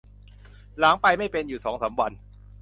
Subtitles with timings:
[0.79, 2.11] หลังไปไม่เป็นอยู่สองสามวัน